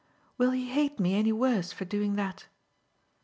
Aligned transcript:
"Will 0.39 0.49
he 0.49 0.67
hate 0.67 0.99
me 0.99 1.13
any 1.13 1.31
worse 1.31 1.71
for 1.71 1.85
doing 1.85 2.15
that?" 2.15 2.47